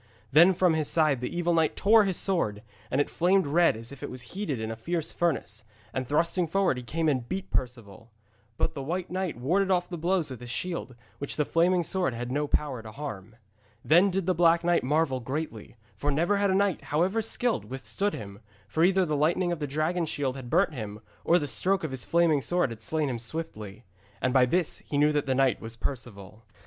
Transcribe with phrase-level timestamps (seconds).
[0.31, 3.91] Then from his side the evil knight tore his sword, and it flamed red as
[3.91, 7.45] if it was heated in a fierce furnace, and thrusting forward he came and beat
[7.45, 8.09] at Perceval.
[8.57, 12.15] But the White Knight warded off the blows with his shield, which the flaming sword
[12.15, 13.35] had no power to harm.
[13.85, 18.15] Then did the Black Knight marvel greatly, for never had a knight, however skilled, withstood
[18.15, 21.83] him, for either the lightning of the dragon shield had burnt him, or the stroke
[21.83, 23.85] of his flaming sword had slain him swiftly.
[24.19, 26.43] And by this he knew that this knight was Perceval.